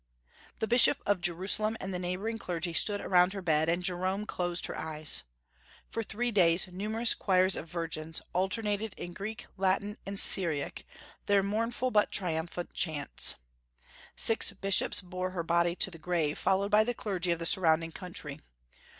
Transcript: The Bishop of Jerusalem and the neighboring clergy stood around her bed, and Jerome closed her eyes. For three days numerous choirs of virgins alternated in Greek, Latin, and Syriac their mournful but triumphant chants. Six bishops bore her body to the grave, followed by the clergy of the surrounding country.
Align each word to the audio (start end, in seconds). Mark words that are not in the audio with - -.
The 0.57 0.65
Bishop 0.67 0.97
of 1.05 1.21
Jerusalem 1.21 1.77
and 1.79 1.93
the 1.93 1.99
neighboring 1.99 2.39
clergy 2.39 2.73
stood 2.73 3.01
around 3.01 3.33
her 3.33 3.41
bed, 3.43 3.69
and 3.69 3.83
Jerome 3.83 4.25
closed 4.25 4.65
her 4.65 4.75
eyes. 4.75 5.21
For 5.91 6.01
three 6.01 6.31
days 6.31 6.65
numerous 6.71 7.13
choirs 7.13 7.55
of 7.55 7.67
virgins 7.69 8.19
alternated 8.33 8.95
in 8.97 9.13
Greek, 9.13 9.45
Latin, 9.57 9.99
and 10.07 10.19
Syriac 10.19 10.85
their 11.27 11.43
mournful 11.43 11.91
but 11.91 12.09
triumphant 12.11 12.73
chants. 12.73 13.35
Six 14.15 14.51
bishops 14.53 15.03
bore 15.03 15.29
her 15.29 15.43
body 15.43 15.75
to 15.75 15.91
the 15.91 15.99
grave, 15.99 16.39
followed 16.39 16.71
by 16.71 16.83
the 16.83 16.95
clergy 16.95 17.29
of 17.29 17.37
the 17.37 17.45
surrounding 17.45 17.91
country. 17.91 18.39